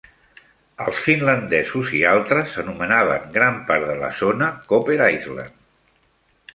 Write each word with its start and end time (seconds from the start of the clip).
Els 0.85 1.01
finlandesos 1.07 1.91
i 1.99 2.01
altres 2.13 2.57
anomenaven 2.63 3.29
gran 3.39 3.63
part 3.71 3.89
de 3.93 4.01
la 4.03 4.13
zona 4.25 4.51
Copper 4.75 4.99
Island. 5.19 5.55